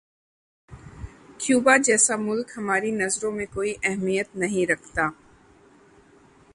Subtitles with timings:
[1.39, 5.09] Cuba جیسا ملک ہماری نظروں میں کوئی اہمیت نہیں رکھتا۔